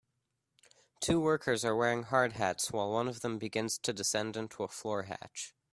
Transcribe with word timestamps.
Two 0.99 1.19
workers 1.21 1.63
are 1.63 1.75
wearing 1.75 2.01
hard 2.01 2.33
hats 2.33 2.71
while 2.71 2.91
one 2.91 3.07
of 3.07 3.21
them 3.21 3.37
begins 3.37 3.77
to 3.77 3.93
descend 3.93 4.35
into 4.35 4.63
a 4.63 4.67
floor 4.67 5.03
hatch. 5.03 5.53